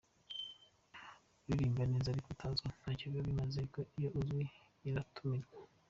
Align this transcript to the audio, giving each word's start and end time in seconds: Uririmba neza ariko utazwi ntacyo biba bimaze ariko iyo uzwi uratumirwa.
Uririmba 1.41 1.83
neza 1.91 2.07
ariko 2.09 2.27
utazwi 2.31 2.67
ntacyo 2.79 3.05
biba 3.09 3.27
bimaze 3.29 3.55
ariko 3.59 3.79
iyo 3.97 4.09
uzwi 4.19 4.41
uratumirwa. 4.95 5.53